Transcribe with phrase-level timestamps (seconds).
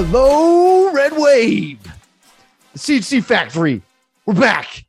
[0.00, 1.82] Hello, Red Wave.
[2.72, 3.82] The CHC Factory.
[4.26, 4.84] We're back.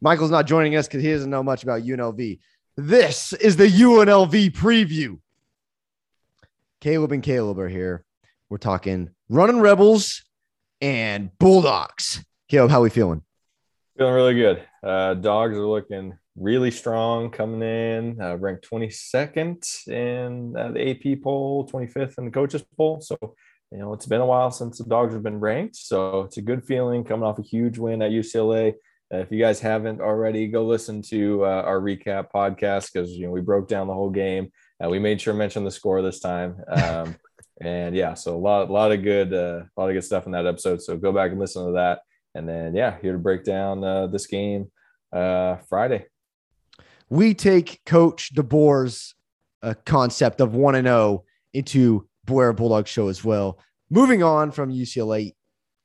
[0.00, 2.38] Michael's not joining us because he doesn't know much about UNLV.
[2.76, 5.18] This is the UNLV preview.
[6.80, 8.04] Caleb and Caleb are here.
[8.50, 10.22] We're talking running Rebels
[10.80, 12.24] and Bulldogs.
[12.46, 13.24] Caleb, how are we feeling?
[13.98, 14.62] Feeling really good.
[14.80, 21.20] Uh, dogs are looking really strong coming in, uh, ranked 22nd in uh, the AP
[21.20, 23.00] poll, 25th in the coaches poll.
[23.00, 23.16] So,
[23.72, 25.76] you know, it's been a while since the dogs have been ranked.
[25.76, 28.74] So it's a good feeling coming off a huge win at UCLA.
[29.12, 33.26] Uh, if you guys haven't already, go listen to uh, our recap podcast because, you
[33.26, 34.50] know, we broke down the whole game.
[34.82, 36.56] Uh, we made sure to mention the score this time.
[36.68, 37.16] Um,
[37.62, 40.26] and yeah, so a lot, a lot of good, uh, a lot of good stuff
[40.26, 40.82] in that episode.
[40.82, 42.00] So go back and listen to that.
[42.34, 44.70] And then, yeah, here to break down uh, this game
[45.14, 46.06] uh, Friday.
[47.08, 49.14] We take Coach DeBoer's
[49.62, 53.58] uh, concept of 1 and 0 into Boyer Bulldog show as well.
[53.90, 55.34] Moving on from UCLA,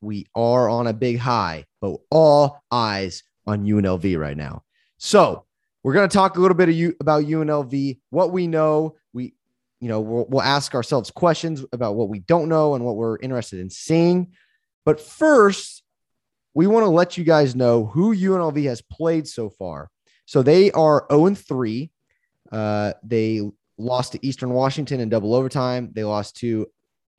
[0.01, 4.63] we are on a big high, but all eyes on UNLV right now.
[4.97, 5.45] So
[5.83, 8.95] we're going to talk a little bit you about UNLV, what we know.
[9.13, 9.33] We,
[9.79, 13.17] you know, we'll, we'll ask ourselves questions about what we don't know and what we're
[13.19, 14.33] interested in seeing.
[14.85, 15.83] But first,
[16.53, 19.89] we want to let you guys know who UNLV has played so far.
[20.25, 21.91] So they are 0 3.
[22.51, 23.41] Uh, they
[23.77, 25.91] lost to Eastern Washington in double overtime.
[25.93, 26.67] They lost to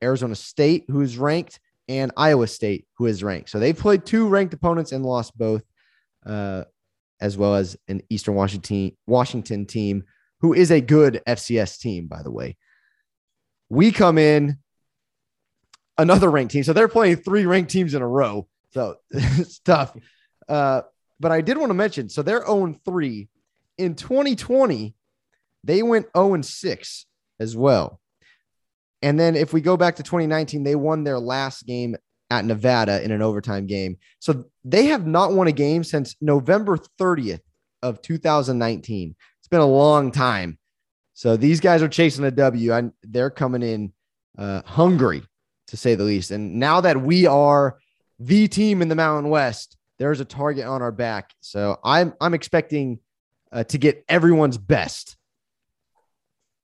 [0.03, 3.49] Arizona State, who is ranked, and Iowa State, who is ranked.
[3.49, 5.63] So they've played two ranked opponents and lost both,
[6.25, 6.65] uh,
[7.19, 10.03] as well as an Eastern Washington Washington team,
[10.41, 12.57] who is a good FCS team, by the way.
[13.69, 14.57] We come in
[15.97, 16.63] another ranked team.
[16.63, 18.47] So they're playing three ranked teams in a row.
[18.71, 19.95] So it's tough.
[20.47, 20.81] Uh,
[21.19, 23.29] but I did want to mention so they're 0 3.
[23.77, 24.93] In 2020,
[25.63, 27.05] they went 0 and 6
[27.39, 27.99] as well.
[29.01, 31.95] And then if we go back to 2019, they won their last game
[32.29, 33.97] at Nevada in an overtime game.
[34.19, 37.41] So they have not won a game since November 30th
[37.81, 39.15] of 2019.
[39.39, 40.59] It's been a long time.
[41.13, 42.73] So these guys are chasing a W.
[42.73, 43.93] and they're coming in
[44.37, 45.23] uh, hungry,
[45.67, 46.31] to say the least.
[46.31, 47.77] And now that we are
[48.19, 51.33] the team in the Mountain West, there's a target on our back.
[51.41, 52.99] So I'm I'm expecting
[53.51, 55.17] uh, to get everyone's best.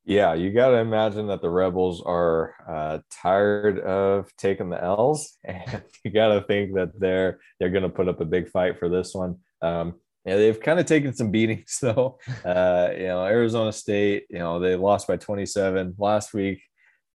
[0.06, 5.38] Yeah, you got to imagine that the Rebels are uh, tired of taking the L's,
[5.44, 8.78] and you got to think that they're they're going to put up a big fight
[8.80, 9.40] for this one.
[9.62, 9.96] Um,
[10.26, 12.20] yeah, they've kind of taken some beatings though.
[12.44, 16.62] Uh, you know, Arizona State, you know, they lost by 27 last week.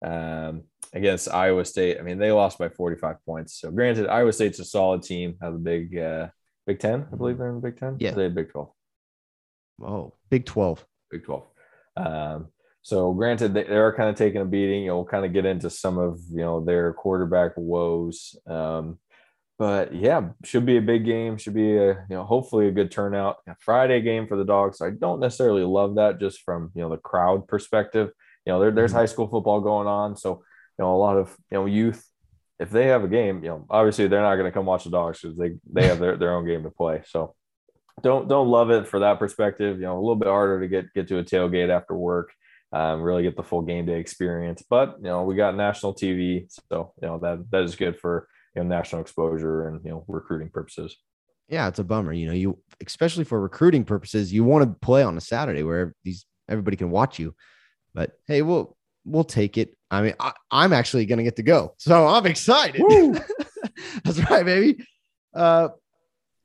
[0.04, 0.64] Um,
[0.94, 1.98] against Iowa State.
[2.00, 3.60] I mean, they lost by 45 points.
[3.60, 5.36] So granted, Iowa State's a solid team.
[5.42, 6.28] Have a big uh,
[6.66, 7.98] Big Ten, I believe they're in the Big Ten.
[8.00, 8.70] Yeah, they Big 12.
[9.84, 10.86] Oh, Big 12.
[11.12, 11.44] Big 12.
[11.98, 12.48] Um,
[12.86, 14.84] so granted, they, are kind of taking a beating.
[14.84, 18.38] You know, we'll kind of get into some of you know their quarterback woes.
[18.46, 19.00] Um,
[19.58, 21.38] but yeah, should be a big game.
[21.38, 23.38] Should be a you know hopefully a good turnout.
[23.48, 24.82] A Friday game for the dogs.
[24.82, 28.12] I don't necessarily love that just from you know the crowd perspective.
[28.46, 29.00] You know, there, there's mm-hmm.
[29.00, 30.44] high school football going on, so
[30.78, 32.08] you know a lot of you know youth
[32.60, 34.90] if they have a game you know obviously they're not going to come watch the
[34.90, 37.36] dogs because they they have their, their own game to play so
[38.02, 40.86] don't don't love it for that perspective you know a little bit harder to get
[40.94, 42.32] get to a tailgate after work
[42.76, 46.46] um, really get the full game day experience but you know we got national tv
[46.70, 50.04] so you know that that is good for you know national exposure and you know
[50.08, 50.98] recruiting purposes
[51.48, 55.04] yeah it's a bummer you know you especially for recruiting purposes you want to play
[55.04, 57.34] on a saturday where these everybody can watch you
[57.94, 58.76] but hey we'll
[59.06, 61.74] we'll take it I mean, I, am actually going to get to go.
[61.78, 62.82] So I'm excited.
[64.04, 64.84] That's right, baby.
[65.34, 65.70] Uh,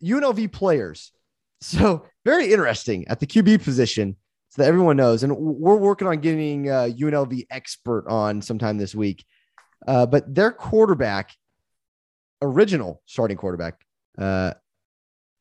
[0.03, 1.12] UNLV players.
[1.61, 4.17] So very interesting at the QB position
[4.50, 5.22] so that everyone knows.
[5.22, 9.25] And we're working on getting uh, UNLV expert on sometime this week.
[9.87, 11.31] Uh, but their quarterback,
[12.43, 13.81] original starting quarterback,
[14.19, 14.52] uh,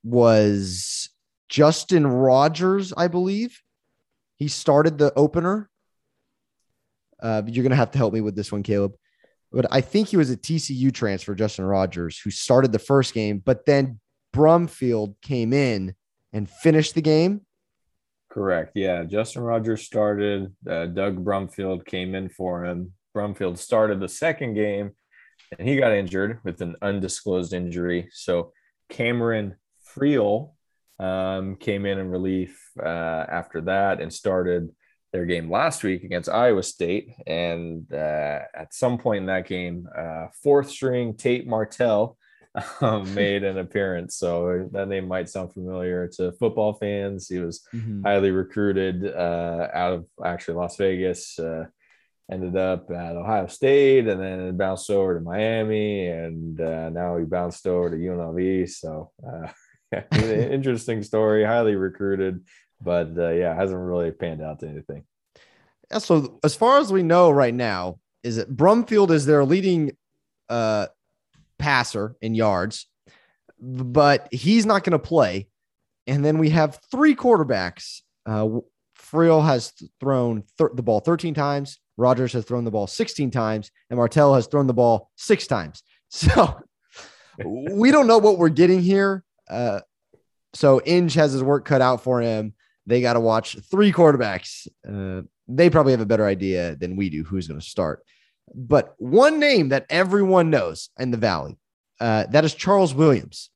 [0.04, 1.10] was
[1.50, 3.62] Justin Rogers, I believe.
[4.38, 5.70] He started the opener
[7.22, 8.94] uh, you're going to have to help me with this one, Caleb.
[9.52, 13.42] But I think he was a TCU transfer, Justin Rogers, who started the first game,
[13.44, 14.00] but then
[14.34, 15.96] Brumfield came in
[16.32, 17.42] and finished the game.
[18.30, 18.74] Correct.
[18.76, 19.04] Yeah.
[19.04, 20.54] Justin Rogers started.
[20.70, 22.94] Uh, Doug Brumfield came in for him.
[23.16, 24.92] Brumfield started the second game
[25.58, 28.08] and he got injured with an undisclosed injury.
[28.12, 28.54] So
[28.90, 30.54] Cameron Friel
[31.00, 32.86] um, came in in relief uh,
[33.30, 34.70] after that and started
[35.12, 37.10] their game last week against Iowa State.
[37.26, 42.18] And uh, at some point in that game, uh, fourth string Tate Martell
[42.82, 44.16] um, made an appearance.
[44.16, 47.28] So that name might sound familiar to football fans.
[47.28, 48.04] He was mm-hmm.
[48.04, 51.38] highly recruited uh, out of actually Las Vegas.
[51.38, 51.66] Uh,
[52.32, 57.26] ended up at Ohio State and then bounced over to Miami, and uh, now he
[57.26, 58.70] bounced over to UNLV.
[58.70, 59.48] So, uh,
[60.16, 62.46] interesting story, highly recruited,
[62.82, 65.04] but uh, yeah, hasn't really panned out to anything.
[65.92, 69.92] Yeah, so, as far as we know right now, is that Brumfield is their leading
[70.50, 70.88] uh,
[71.60, 72.88] passer in yards,
[73.60, 75.48] but he's not going to play.
[76.08, 78.02] And then we have three quarterbacks.
[78.26, 78.60] Uh,
[78.98, 81.80] Friel has thrown th- the ball 13 times.
[81.98, 85.84] Rogers has thrown the ball 16 times, and Martell has thrown the ball six times.
[86.12, 86.60] So
[87.46, 89.24] we don't know what we're getting here.
[89.48, 89.82] Uh,
[90.54, 92.56] so Inge has his work cut out for him.
[92.88, 94.68] They got to watch three quarterbacks.
[94.88, 98.04] Uh, they probably have a better idea than we do who's going to start.
[98.54, 101.58] But one name that everyone knows in the Valley,
[102.00, 103.50] uh, that is Charles Williams.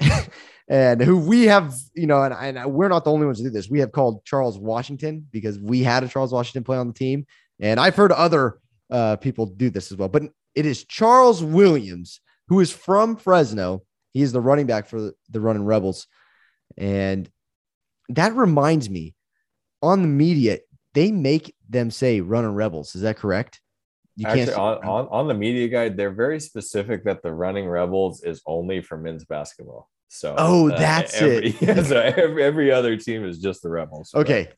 [0.68, 3.50] and who we have, you know, and, and we're not the only ones to do
[3.50, 3.70] this.
[3.70, 7.26] We have called Charles Washington because we had a Charles Washington play on the team.
[7.60, 8.58] And I've heard other
[8.90, 13.82] uh, people do this as well, but it is Charles Williams, who is from Fresno.
[14.12, 16.06] He is the running back for the running Rebels.
[16.76, 17.30] And
[18.10, 19.14] that reminds me
[19.82, 20.58] on the media,
[20.94, 22.94] they make them say running Rebels.
[22.94, 23.60] Is that correct?
[24.18, 27.68] You Actually, can't on, on, on the media guide, they're very specific that the running
[27.68, 29.88] Rebels is only for men's basketball.
[30.08, 31.56] So oh, uh, that's every, it.
[31.62, 34.10] Yeah, so every, every other team is just the Rebels.
[34.16, 34.48] Okay,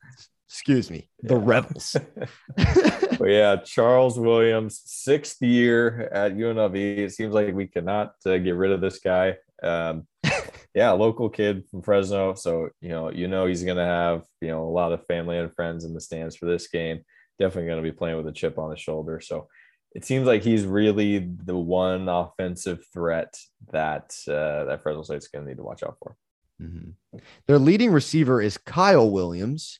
[0.49, 1.43] excuse me, the yeah.
[1.43, 1.95] Rebels.
[2.57, 6.75] but yeah, Charles Williams, sixth year at UNLV.
[6.97, 9.37] It seems like we cannot uh, get rid of this guy.
[9.61, 10.07] Um,
[10.73, 12.33] yeah, local kid from Fresno.
[12.33, 15.53] So you know, you know he's gonna have you know a lot of family and
[15.53, 17.01] friends in the stands for this game.
[17.41, 19.19] Definitely gonna be playing with a chip on his shoulder.
[19.19, 19.47] So
[19.93, 23.37] it seems like he's really the one offensive threat
[23.71, 26.15] that uh, that Fresno State's going to need to watch out for.
[26.61, 27.19] Mm-hmm.
[27.47, 29.79] Their leading receiver is Kyle Williams.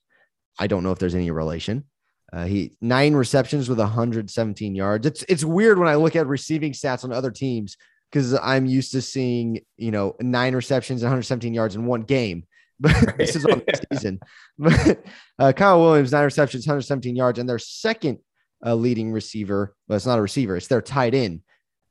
[0.60, 1.86] I don't know if there's any relation.
[2.34, 5.06] Uh, he nine receptions with 117 yards.
[5.06, 7.78] It's it's weird when I look at receiving stats on other teams
[8.12, 12.46] because I'm used to seeing you know nine receptions and 117 yards in one game.
[12.81, 14.19] But this is on the season.
[14.57, 15.06] But
[15.39, 18.19] uh, Kyle Williams nine receptions, 117 yards, and their second
[18.63, 19.75] a leading receiver.
[19.88, 21.42] But it's not a receiver, it's their tight end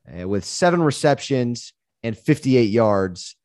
[0.07, 1.73] uh, with seven receptions
[2.03, 3.35] and 58 yards.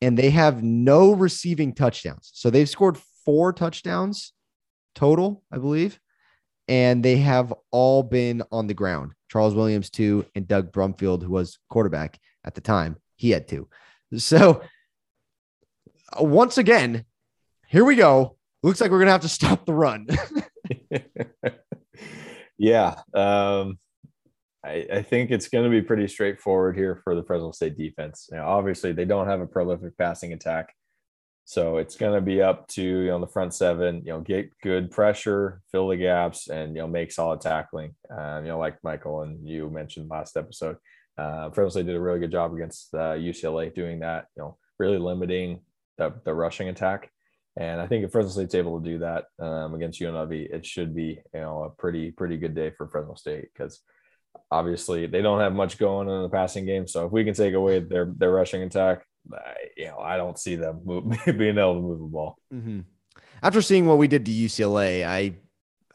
[0.00, 2.30] And they have no receiving touchdowns.
[2.34, 4.32] So they've scored four touchdowns
[4.94, 5.98] total, I believe.
[6.68, 9.12] And they have all been on the ground.
[9.30, 13.68] Charles Williams, two, and Doug Brumfield, who was quarterback at the time, he had two.
[14.16, 14.66] So uh,
[16.18, 17.04] once again,
[17.68, 18.36] here we go.
[18.62, 20.06] Looks like we're to have to stop the run.
[22.58, 22.96] Yeah.
[23.14, 23.78] Um,
[24.64, 28.28] I, I, think it's going to be pretty straightforward here for the Fresno State defense.
[28.32, 30.74] Now, obviously, they don't have a prolific passing attack.
[31.44, 34.50] So it's going to be up to you know the front seven, you know, get
[34.60, 37.94] good pressure, fill the gaps, and you know make solid tackling.
[38.10, 40.76] Um, you know, like Michael and you mentioned last episode,
[41.16, 44.26] uh, Fresno State did a really good job against uh, UCLA doing that.
[44.36, 45.60] You know, really limiting
[45.98, 47.10] the, the rushing attack.
[47.56, 50.94] And I think if Fresno State's able to do that um, against UNLV, it should
[50.94, 53.80] be you know a pretty pretty good day for Fresno State because
[54.50, 56.86] obviously they don't have much going in the passing game.
[56.86, 60.38] So if we can take away their their rushing attack, I, you know I don't
[60.38, 62.38] see them move, being able to move the ball.
[62.54, 62.80] Mm-hmm.
[63.42, 65.34] After seeing what we did to UCLA, I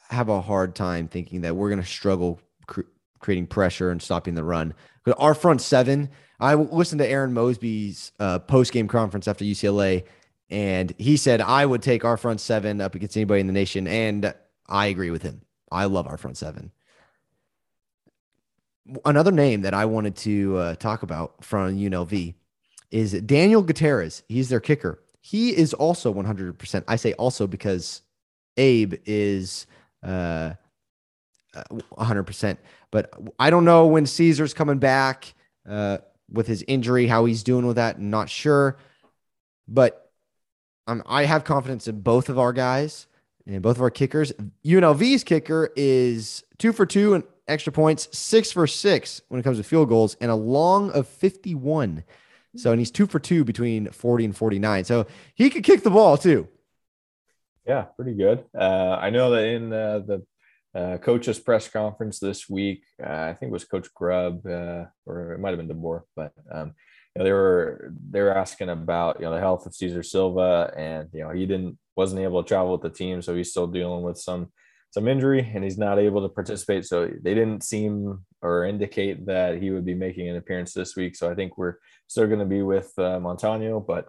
[0.10, 2.82] have a hard time thinking that we're going to struggle cr-
[3.24, 4.76] creating pressure and stopping the run.
[5.04, 10.04] But our front seven, I listened to Aaron Mosby's uh, post game conference after UCLA,
[10.50, 13.88] and he said, I would take our front seven up against anybody in the nation.
[13.88, 14.34] And
[14.68, 15.42] I agree with him.
[15.72, 16.72] I love our front seven.
[19.06, 22.36] Another name that I wanted to uh, talk about from UNLV
[22.92, 24.24] is Daniel Gutierrez.
[24.28, 25.02] He's their kicker.
[25.22, 26.84] He is also 100%.
[26.88, 28.02] I say also because
[28.58, 29.66] Abe is
[30.04, 30.54] uh,
[31.56, 32.58] 100%.
[32.94, 35.34] But I don't know when Cesar's coming back
[35.68, 35.98] uh,
[36.32, 38.00] with his injury, how he's doing with that.
[38.00, 38.78] Not sure.
[39.68, 40.12] But
[40.86, 43.08] um, I have confidence in both of our guys
[43.48, 44.32] and both of our kickers.
[44.64, 49.58] UNLV's kicker is two for two and extra points, six for six when it comes
[49.58, 52.04] to field goals, and a long of 51.
[52.58, 54.84] So, and he's two for two between 40 and 49.
[54.84, 56.48] So he could kick the ball too.
[57.66, 58.46] Yeah, pretty good.
[58.54, 60.24] Uh, I know that in uh, the
[60.76, 65.34] uh, coaches press conference this week, uh, I think it was Coach Grubb, uh, or
[65.34, 66.74] it might have been DeBoer, but um,
[67.16, 70.74] you know, they were they were asking about you know the health of Cesar Silva,
[70.76, 73.68] and you know he didn't wasn't able to travel with the team, so he's still
[73.68, 74.52] dealing with some
[74.90, 76.86] some injury, and he's not able to participate.
[76.86, 81.16] So they didn't seem or indicate that he would be making an appearance this week.
[81.16, 81.76] So I think we're
[82.08, 84.08] still going to be with uh, Montano, but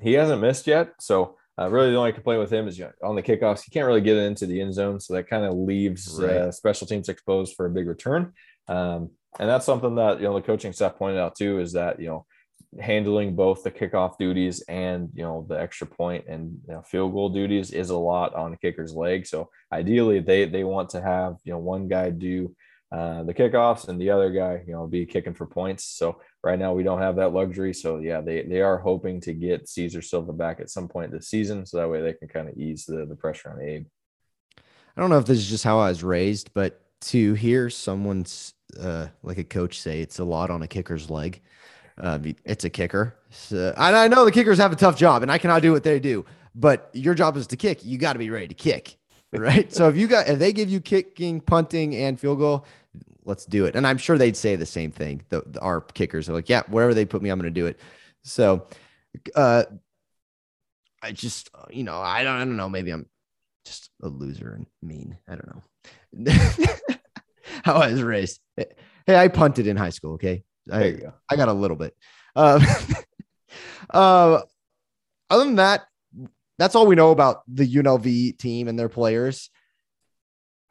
[0.00, 0.92] he hasn't missed yet.
[1.00, 3.70] So Uh, really, the only complaint with him is you know, on the kickoffs, he
[3.70, 5.00] can't really get into the end zone.
[5.00, 6.30] So that kind of leaves right.
[6.30, 8.32] uh, special teams exposed for a big return.
[8.68, 12.00] Um, and that's something that, you know, the coaching staff pointed out too is that,
[12.00, 12.26] you know,
[12.80, 17.12] handling both the kickoff duties and you know the extra point and you know, field
[17.12, 19.26] goal duties is a lot on the kicker's leg.
[19.26, 22.54] So ideally, they they want to have you know one guy do
[22.92, 25.84] uh, the kickoffs and the other guy you know be kicking for points.
[25.84, 27.74] So right now we don't have that luxury.
[27.74, 31.28] So yeah, they they are hoping to get Cesar Silva back at some point this
[31.28, 33.86] season, so that way they can kind of ease the the pressure on Abe.
[34.96, 38.54] I don't know if this is just how I was raised, but to hear someone's
[38.80, 41.42] uh, like a coach say it's a lot on a kicker's leg
[41.98, 43.16] uh, it's a kicker.
[43.30, 45.82] So, and I know the kickers have a tough job, and I cannot do what
[45.82, 46.24] they do.
[46.54, 47.84] But your job is to kick.
[47.84, 48.96] You got to be ready to kick,
[49.40, 49.72] right?
[49.72, 52.66] so if you got if they give you kicking, punting, and field goal,
[53.24, 53.76] let's do it.
[53.76, 55.22] And I'm sure they'd say the same thing.
[55.28, 57.66] The, the our kickers are like, yeah, wherever they put me, I'm going to do
[57.66, 57.78] it.
[58.22, 58.66] So,
[59.34, 59.64] uh,
[61.02, 62.68] I just you know I don't I don't know.
[62.68, 63.06] Maybe I'm
[63.64, 65.18] just a loser and mean.
[65.28, 65.62] I don't
[66.12, 66.32] know
[67.64, 68.40] how I was raised.
[68.56, 70.14] Hey, I punted in high school.
[70.14, 71.12] Okay, I, go.
[71.30, 71.94] I got a little bit.
[72.34, 72.60] Uh,
[73.90, 74.40] uh,
[75.30, 75.82] other than that,
[76.58, 79.50] that's all we know about the UNLV team and their players.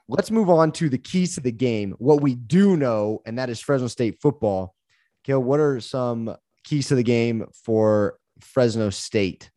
[0.08, 1.96] Let's move on to the keys to the game.
[1.98, 4.76] What we do know, and that is Fresno State football.
[5.24, 9.50] Gail, what are some keys to the game for Fresno State?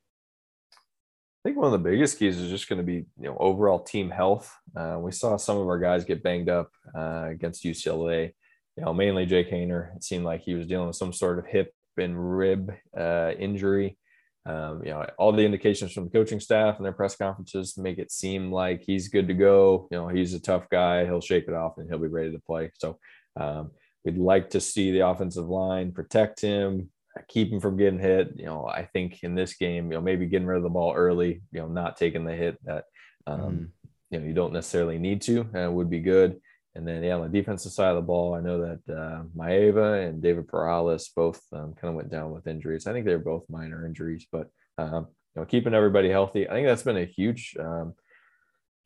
[0.72, 3.80] I think one of the biggest keys is just going to be you know overall
[3.80, 4.54] team health.
[4.74, 8.32] Uh, we saw some of our guys get banged up uh, against UCLA
[8.78, 9.96] you know, mainly Jake Haener.
[9.96, 13.98] It seemed like he was dealing with some sort of hip and rib uh, injury.
[14.48, 17.98] Um, you know, all the indications from the coaching staff and their press conferences make
[17.98, 19.86] it seem like he's good to go.
[19.90, 21.04] You know, he's a tough guy.
[21.04, 22.70] He'll shake it off and he'll be ready to play.
[22.78, 22.98] So
[23.38, 23.72] um,
[24.04, 26.88] we'd like to see the offensive line protect him,
[27.28, 28.32] keep him from getting hit.
[28.36, 30.94] You know, I think in this game, you know, maybe getting rid of the ball
[30.94, 32.84] early, you know, not taking the hit that,
[33.26, 33.68] um, mm.
[34.10, 36.40] you know, you don't necessarily need to uh, would be good.
[36.78, 40.08] And then, yeah, on the defensive side of the ball, I know that uh, Maeva
[40.08, 42.86] and David Perales both um, kind of went down with injuries.
[42.86, 46.68] I think they're both minor injuries, but um, you know, keeping everybody healthy, I think
[46.68, 47.94] that's been a huge, um,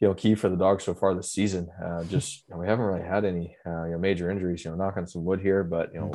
[0.01, 1.69] you know, key for the dogs so far this season.
[1.85, 4.65] Uh, just you know, we haven't really had any uh, you know major injuries.
[4.65, 6.13] You know, knock on some wood here, but you know,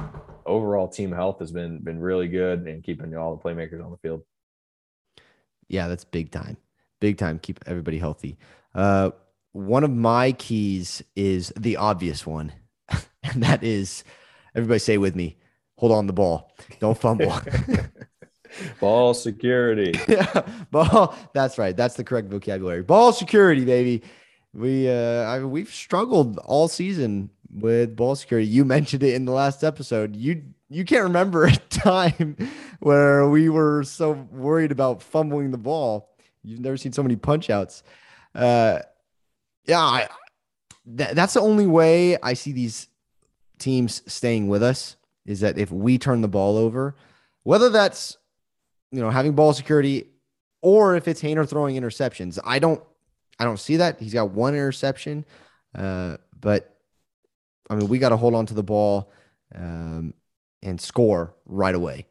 [0.48, 3.98] overall team health has been been really good and keeping all the playmakers on the
[3.98, 4.24] field.
[5.68, 6.58] Yeah, that's big time.
[7.00, 7.38] Big time.
[7.38, 8.40] Keep everybody healthy.
[8.74, 9.12] Uh,
[9.58, 12.52] one of my keys is the obvious one,
[13.24, 14.04] and that is
[14.56, 15.38] everybody say with me,
[15.78, 17.34] hold on the ball, don't fumble.
[18.80, 20.00] ball security.
[20.08, 21.16] yeah, ball.
[21.34, 21.76] That's right.
[21.76, 22.84] That's the correct vocabulary.
[22.84, 24.04] Ball security, baby.
[24.54, 28.48] We uh, I, we've struggled all season with ball security.
[28.48, 30.16] You mentioned it in the last episode.
[30.16, 32.38] You you can't remember a time
[32.80, 36.12] where we were so worried about fumbling the ball.
[36.44, 37.82] You've never seen so many punch outs.
[38.36, 38.80] Uh,
[39.68, 40.08] yeah, I,
[40.98, 42.88] th- that's the only way I see these
[43.60, 44.96] teams staying with us
[45.26, 46.96] is that if we turn the ball over,
[47.44, 48.18] whether that's
[48.92, 50.08] you know having ball security
[50.62, 52.82] or if it's Haener throwing interceptions, I don't
[53.40, 54.00] I don't see that.
[54.00, 55.26] He's got one interception,
[55.76, 56.76] uh, but
[57.70, 59.12] I mean we got to hold on to the ball
[59.54, 60.14] um,
[60.64, 62.08] and score right away.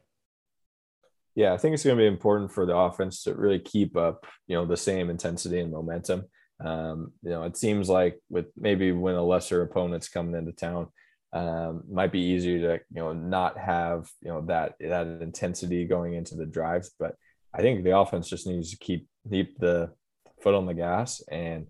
[1.34, 4.26] Yeah, I think it's going to be important for the offense to really keep up,
[4.46, 6.24] you know, the same intensity and momentum.
[6.64, 10.88] Um, you know, it seems like with maybe when a lesser opponent's coming into town,
[11.32, 16.14] um, might be easier to you know not have you know that that intensity going
[16.14, 16.92] into the drives.
[16.98, 17.14] But
[17.54, 19.90] I think the offense just needs to keep keep the
[20.40, 21.66] foot on the gas and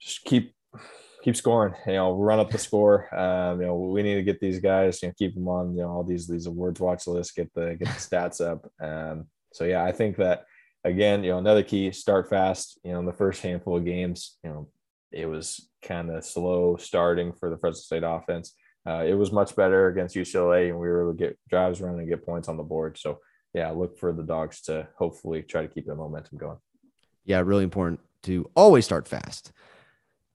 [0.00, 0.54] just keep
[1.22, 1.74] keep scoring.
[1.86, 3.14] You know, run up the score.
[3.14, 5.02] Um, you know, we need to get these guys.
[5.02, 5.76] You know, keep them on.
[5.76, 7.32] You know, all these these awards watch lists.
[7.32, 8.70] Get the get the stats up.
[8.80, 10.46] Um, so yeah, I think that
[10.84, 12.78] again, you know, another key, start fast.
[12.84, 14.68] You know, in the first handful of games, you know,
[15.12, 18.54] it was kind of slow starting for the Fresno State offense.
[18.86, 22.00] Uh, it was much better against UCLA, and we were able to get drives running
[22.00, 22.96] and get points on the board.
[22.98, 23.18] So,
[23.52, 26.58] yeah, look for the dogs to hopefully try to keep the momentum going.
[27.24, 29.52] Yeah, really important to always start fast.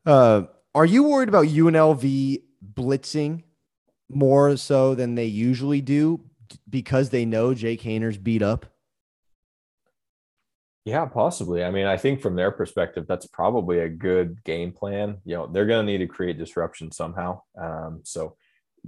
[0.06, 0.44] Uh,
[0.76, 2.42] are you worried about UNLV
[2.74, 3.44] blitzing
[4.10, 6.22] more so than they usually do
[6.70, 8.75] because they know Jake Haener's beat up?
[10.86, 11.64] Yeah, possibly.
[11.64, 15.18] I mean, I think from their perspective, that's probably a good game plan.
[15.26, 17.42] You know, they're going to need to create disruption somehow.
[17.60, 18.36] Um, so,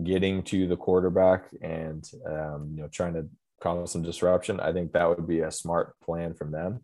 [0.04, 3.28] getting to the quarterback and um, you know trying to
[3.62, 6.82] cause some disruption, I think that would be a smart plan from them.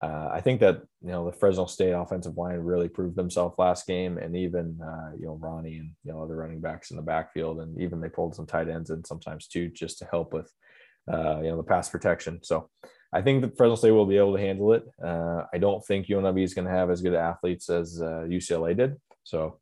[0.00, 3.86] Uh, I think that you know the Fresno State offensive line really proved themselves last
[3.86, 7.02] game, and even uh, you know Ronnie and you know other running backs in the
[7.02, 10.50] backfield, and even they pulled some tight ends in sometimes too, just to help with
[11.12, 12.40] uh, you know the pass protection.
[12.42, 12.70] So
[13.14, 14.84] I think that Fresno State will be able to handle it.
[15.02, 18.76] Uh, I don't think UNLV is going to have as good athletes as uh, UCLA
[18.76, 18.96] did.
[19.22, 19.60] So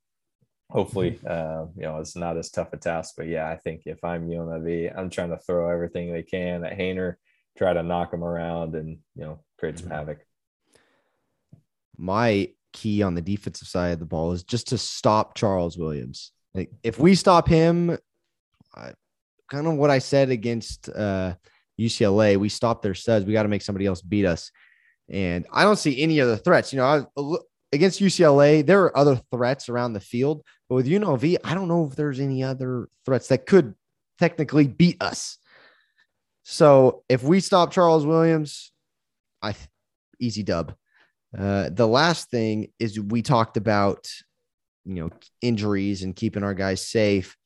[0.71, 3.13] hopefully, uh, you know, it's not as tough a task.
[3.15, 6.79] But yeah, I think if I'm UNLV, I'm trying to throw everything they can at
[6.79, 7.17] Haener,
[7.59, 9.97] try to knock them around and, you know, create some mm-hmm.
[9.97, 10.27] havoc.
[11.99, 16.33] My key on the defensive side of the ball is just to stop Charles Williams.
[16.55, 17.99] Like if we stop him,
[18.75, 18.93] I,
[19.51, 21.35] kind of what I said against uh,
[21.87, 22.37] UCLA.
[22.37, 23.25] We stopped their studs.
[23.25, 24.51] We got to make somebody else beat us.
[25.09, 26.73] And I don't see any other threats.
[26.73, 27.37] You know, I,
[27.73, 31.87] against UCLA, there are other threats around the field, but with UNLV, I don't know
[31.87, 33.75] if there's any other threats that could
[34.19, 35.39] technically beat us.
[36.45, 38.73] So if we stop Charles Williams,
[39.41, 39.55] I
[40.21, 40.75] easy dub.
[41.37, 44.09] Uh, the last thing is we talked about,
[44.85, 45.11] you know,
[45.41, 47.37] injuries and keeping our guys safe,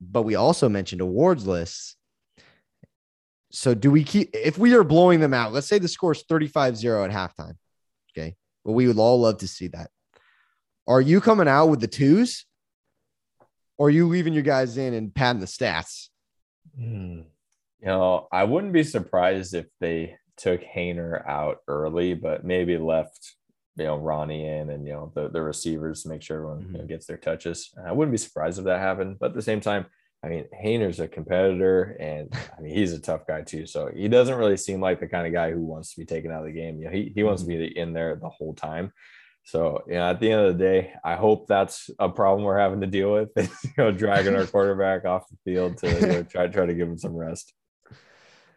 [0.00, 1.96] but we also mentioned awards lists.
[3.54, 5.52] So do we keep if we are blowing them out?
[5.52, 7.54] Let's say the score is 35-0 at halftime.
[8.10, 8.34] Okay.
[8.64, 9.90] Well, we would all love to see that.
[10.88, 12.46] Are you coming out with the twos?
[13.78, 16.08] Or are you leaving your guys in and padding the stats?
[16.76, 17.22] Hmm.
[17.80, 23.34] You know, I wouldn't be surprised if they took Haener out early, but maybe left
[23.76, 26.66] you know Ronnie in and you know the, the receivers to make sure everyone mm-hmm.
[26.66, 26.88] you know, mm-hmm.
[26.88, 27.72] gets their touches.
[27.84, 29.86] I wouldn't be surprised if that happened, but at the same time,
[30.24, 33.66] I mean Haener's a competitor and I mean he's a tough guy too.
[33.66, 36.30] So he doesn't really seem like the kind of guy who wants to be taken
[36.30, 36.78] out of the game.
[36.78, 37.60] You know, he, he wants to mm-hmm.
[37.60, 38.92] be in there the whole time.
[39.44, 42.58] So you know, at the end of the day, I hope that's a problem we're
[42.58, 43.28] having to deal with.
[43.36, 46.88] you know, dragging our quarterback off the field to you know, try try to give
[46.88, 47.52] him some rest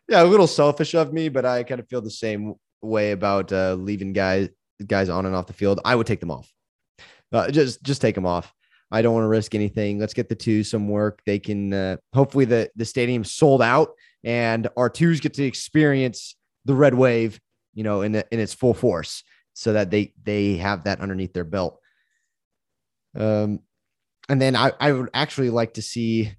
[0.07, 3.51] yeah, a little selfish of me, but I kind of feel the same way about
[3.51, 4.49] uh, leaving guys
[4.85, 5.79] guys on and off the field.
[5.83, 6.51] I would take them off.
[7.31, 8.53] Uh, just just take them off.
[8.91, 9.99] I don't want to risk anything.
[9.99, 11.21] Let's get the two some work.
[11.25, 13.89] They can uh, hopefully the the stadium sold out
[14.23, 17.39] and our twos get to experience the red wave,
[17.73, 19.23] you know, in the, in its full force,
[19.53, 21.79] so that they they have that underneath their belt.
[23.15, 23.59] Um,
[24.29, 26.33] and then I I would actually like to see.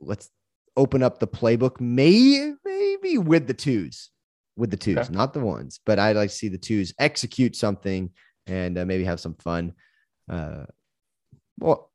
[0.00, 0.30] Let's
[0.76, 2.54] open up the playbook, maybe
[2.96, 4.10] maybe with the twos,
[4.56, 5.12] with the twos, okay.
[5.12, 8.10] not the ones, but I'd like to see the twos execute something
[8.46, 9.72] and uh, maybe have some fun.
[10.28, 10.64] Uh,
[11.58, 11.90] well,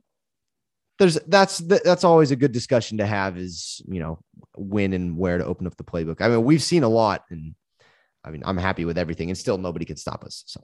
[1.00, 4.20] there's that's that's always a good discussion to have is you know
[4.56, 6.22] when and where to open up the playbook.
[6.22, 7.56] I mean, we've seen a lot, and
[8.24, 10.44] I mean, I'm happy with everything, and still nobody can stop us.
[10.46, 10.62] So,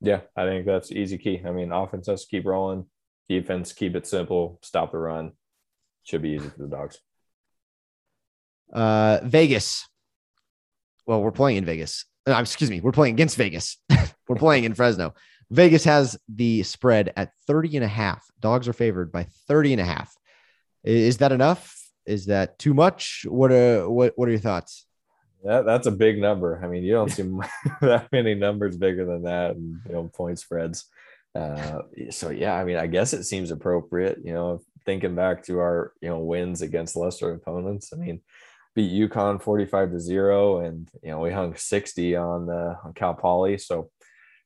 [0.00, 1.42] yeah, I think that's easy key.
[1.44, 2.86] I mean, offense has to keep rolling,
[3.28, 5.32] defense keep it simple, stop the run.
[6.04, 6.98] Should be easy for the dogs.
[8.72, 9.86] Uh, Vegas.
[11.06, 12.04] Well, we're playing in Vegas.
[12.26, 13.78] Uh, excuse me, we're playing against Vegas.
[14.28, 15.14] we're playing in Fresno.
[15.50, 18.24] Vegas has the spread at 30 and a half.
[18.40, 20.14] Dogs are favored by 30 and a half.
[20.84, 21.76] Is that enough?
[22.06, 23.26] Is that too much?
[23.28, 24.86] What are what what are your thoughts?
[25.44, 26.60] That, that's a big number.
[26.62, 27.22] I mean, you don't see
[27.80, 30.86] that many numbers bigger than that, and you know, point spreads.
[31.34, 34.18] Uh, so yeah, I mean, I guess it seems appropriate.
[34.24, 37.92] You know, thinking back to our you know wins against lesser opponents.
[37.92, 38.20] I mean,
[38.74, 43.14] beat UConn 45 to 0 and you know we hung 60 on the on Cal
[43.14, 43.90] Poly so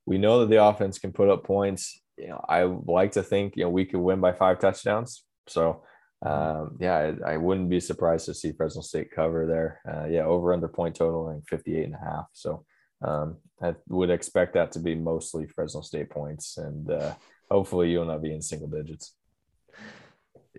[0.07, 2.01] we know that the offense can put up points.
[2.17, 5.25] You know I like to think you know we could win by five touchdowns.
[5.47, 5.83] So
[6.25, 9.81] um, yeah I, I, wouldn't be surprised to see Fresno State cover there.
[9.87, 12.27] Uh, yeah over under point total and 58 and a half.
[12.33, 12.65] So
[13.03, 17.15] um, I would expect that to be mostly Fresno State points and uh,
[17.51, 19.15] hopefully you'll not be in single digits.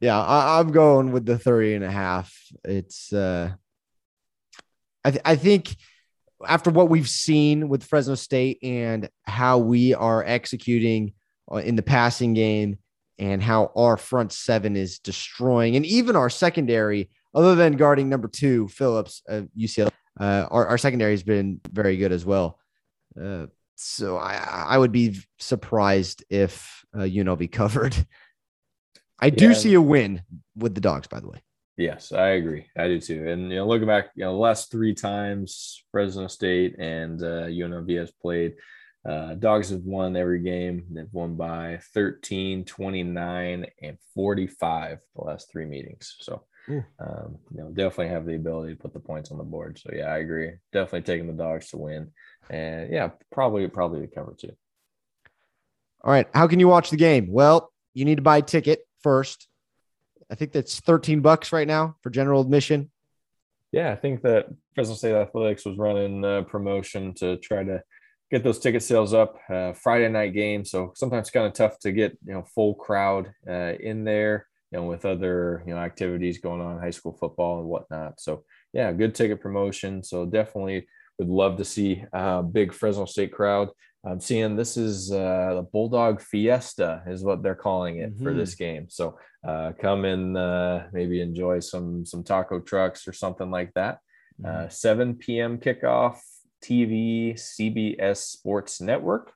[0.02, 2.36] Yeah, I, am going with the 30 and a half.
[2.66, 3.54] It's, uh,
[5.06, 5.76] I, th- I think
[6.48, 11.14] after what we've seen with Fresno State and how we are executing
[11.52, 12.78] uh, in the passing game
[13.18, 18.28] and how our front seven is destroying, and even our secondary, other than guarding number
[18.28, 22.60] two, Phillips, uh, UCLA, uh, our, our secondary has been very good as well.
[23.20, 23.46] Uh,
[23.76, 27.96] so I, I would be surprised if uh, UNLV covered.
[29.20, 29.54] I do yeah.
[29.54, 30.22] see a win
[30.56, 31.42] with the dogs, by the way.
[31.78, 32.68] Yes, I agree.
[32.78, 33.28] I do too.
[33.28, 37.48] And you know, looking back, you know, the last three times Fresno State and uh,
[37.48, 38.56] UNLV has played,
[39.08, 40.86] uh, dogs have won every game.
[40.90, 46.16] They've won by 13, 29, and 45 the last three meetings.
[46.22, 46.44] So,
[47.00, 49.78] um, you know, definitely have the ability to put the points on the board.
[49.78, 50.54] So, yeah, I agree.
[50.72, 52.12] Definitely taking the dogs to win.
[52.50, 54.56] And yeah, probably, probably the cover too.
[56.04, 56.28] All right.
[56.34, 57.28] How can you watch the game?
[57.30, 59.48] Well, you need to buy a ticket first.
[60.32, 62.92] I think that's 13 bucks right now for general admission.
[63.72, 67.84] Yeah, I think that Fresno State Athletics was running a promotion to try to
[68.32, 69.38] get those ticket sales up.
[69.50, 73.32] Uh, Friday night game, so sometimes kind of tough to get you know full crowd
[73.50, 74.48] uh, in there.
[74.72, 78.20] you know, with other, you know, activities going on, high school football and whatnot.
[78.20, 80.04] So yeah, good ticket promotion.
[80.04, 80.88] So definitely
[81.20, 83.70] would love to see a big Fresno State crowd.
[84.06, 88.24] I'm seeing this is uh, the Bulldog Fiesta is what they're calling it mm-hmm.
[88.24, 88.88] for this game.
[88.90, 94.00] So uh, come and uh, maybe enjoy some some taco trucks or something like that.
[94.42, 94.66] Mm-hmm.
[94.66, 95.58] Uh, 7 p.m.
[95.58, 96.20] kickoff,
[96.64, 99.34] TV, CBS Sports Network.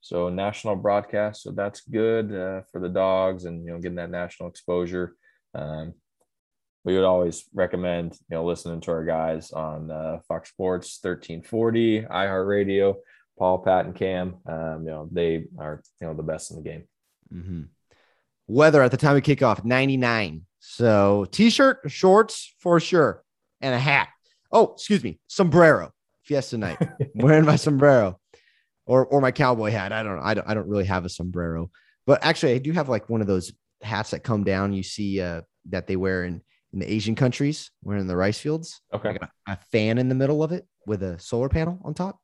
[0.00, 1.42] So national broadcast.
[1.42, 5.16] So that's good uh, for the dogs and you know getting that national exposure.
[5.54, 5.94] Um,
[6.84, 12.02] we would always recommend you know listening to our guys on uh, Fox Sports 1340,
[12.02, 12.94] iHeartRadio,
[13.38, 14.36] Paul, Pat, and Cam.
[14.46, 16.84] Um, you know they are you know the best in the game.
[17.32, 17.62] Mm-hmm.
[18.48, 20.42] Weather at the time of kickoff 99.
[20.60, 23.22] So t-shirt, shorts for sure,
[23.60, 24.08] and a hat.
[24.52, 25.92] Oh, excuse me, sombrero.
[26.22, 26.78] Fiesta night.
[27.14, 28.18] wearing my sombrero
[28.86, 29.92] or or my cowboy hat.
[29.92, 30.22] I don't know.
[30.22, 31.70] I don't I don't really have a sombrero,
[32.06, 34.72] but actually I do have like one of those hats that come down.
[34.72, 38.80] You see uh, that they wear in in the Asian countries, wearing the rice fields.
[38.92, 41.94] Okay, like a, a, fan in the middle of it with a solar panel on
[41.94, 42.18] top.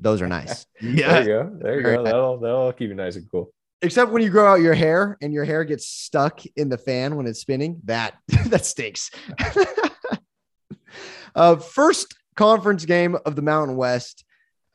[0.00, 0.66] Those are nice.
[0.80, 1.58] yeah, there you go.
[1.60, 2.02] There you go.
[2.04, 3.52] That'll that'll keep you nice and cool.
[3.82, 7.16] Except when you grow out your hair and your hair gets stuck in the fan
[7.16, 8.14] when it's spinning, that
[8.46, 9.10] that stinks.
[11.34, 14.24] uh, first conference game of the Mountain West.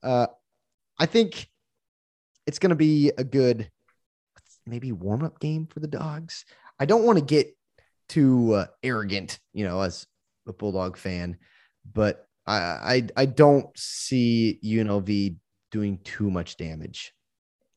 [0.04, 0.28] Uh,
[1.00, 1.50] I think
[2.46, 3.70] it's going to be a good,
[4.66, 6.46] maybe warm up game for the dogs.
[6.80, 7.56] I don't want to get
[8.08, 10.06] too uh, arrogant, you know, as
[10.48, 11.38] a Bulldog fan,
[11.92, 15.36] but I, I, I don't see UNLV
[15.72, 17.14] doing too much damage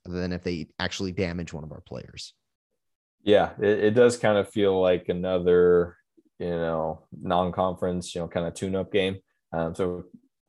[0.06, 2.34] other than if they actually damage one of our players.
[3.22, 5.96] Yeah, it, it does kind of feel like another,
[6.38, 9.18] you know, non conference, you know, kind of tune up game.
[9.52, 10.04] Um, so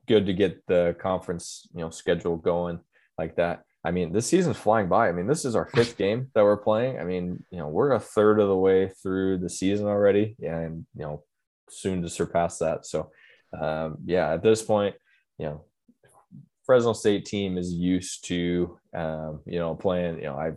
[0.06, 2.80] good to get the conference, you know, schedule going
[3.18, 3.62] like that.
[3.82, 5.08] I mean, this season's flying by.
[5.08, 6.98] I mean, this is our fifth game that we're playing.
[6.98, 10.86] I mean, you know, we're a third of the way through the season already, and
[10.94, 11.24] you know,
[11.68, 12.86] soon to surpass that.
[12.86, 13.10] So,
[13.58, 14.94] um, yeah, at this point,
[15.38, 15.64] you know,
[16.64, 20.18] Fresno State team is used to, um, you know, playing.
[20.18, 20.52] You know, I,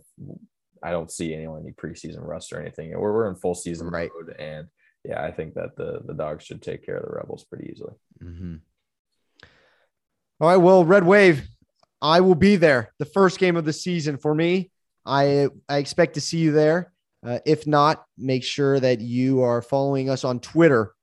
[0.84, 2.92] I don't see anyone any preseason rust or anything.
[2.92, 4.12] We're we're in full season right.
[4.14, 4.68] mode, and
[5.04, 7.94] yeah, I think that the the dogs should take care of the Rebels pretty easily.
[8.24, 8.56] Mm-hmm.
[10.40, 10.58] All right.
[10.58, 11.48] Well, Red Wave,
[12.02, 12.94] I will be there.
[13.00, 14.72] The first game of the season for me.
[15.06, 16.94] I I expect to see you there.
[17.26, 20.94] Uh, if not, make sure that you are following us on Twitter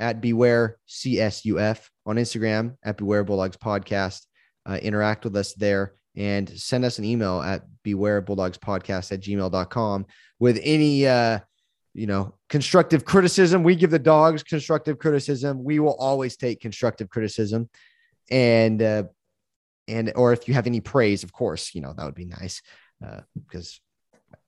[0.00, 4.26] at Beware CSUF, on Instagram at Beware Bulldogs Podcast.
[4.66, 9.20] Uh, interact with us there and send us an email at Beware Bulldogs Podcast at
[9.20, 10.06] gmail.com
[10.38, 11.38] with any uh,
[11.94, 13.62] you know, constructive criticism.
[13.62, 15.64] We give the dogs constructive criticism.
[15.64, 17.68] We will always take constructive criticism.
[18.30, 19.04] And, uh,
[19.88, 22.62] and, or if you have any praise, of course, you know, that would be nice.
[23.04, 23.80] Uh, because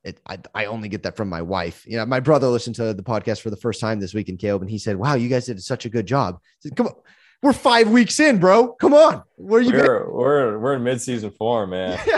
[0.04, 1.84] it, I, I only get that from my wife.
[1.86, 4.36] You know, my brother listened to the podcast for the first time this week in
[4.36, 6.94] Caleb, and he said, "Wow, you guys did such a good job." Said, Come on,
[7.42, 8.72] we're five weeks in, bro.
[8.74, 9.72] Come on, where are you?
[9.72, 11.98] We're we're, we're in mid-season form, man.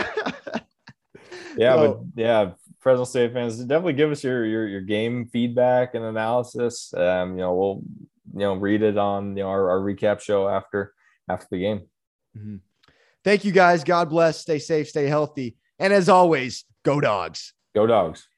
[1.57, 6.05] yeah, but yeah, Fresno State fans, definitely give us your your, your game feedback and
[6.05, 6.93] analysis.
[6.95, 7.81] Um, you know, we'll
[8.33, 10.93] you know read it on you know our, our recap show after
[11.29, 11.81] after the game.
[12.37, 12.57] Mm-hmm.
[13.23, 13.83] Thank you guys.
[13.83, 14.39] God bless.
[14.39, 14.87] Stay safe.
[14.87, 15.55] Stay healthy.
[15.79, 17.54] And as always, go dogs.
[17.75, 18.29] Go dogs.